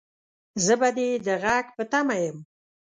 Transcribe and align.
زه 0.65 0.73
به 0.79 0.89
دې 0.97 1.07
د 1.25 1.27
غږ 1.43 1.65
په 1.77 1.83
تمه 1.91 2.15
يم 2.23 2.37